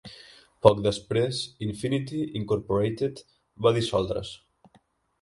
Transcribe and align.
Poc 0.67 0.79
després, 0.87 1.41
Infinity 1.67 2.23
Incorporated 2.41 3.25
va 3.67 3.79
dissoldre's. 3.81 4.37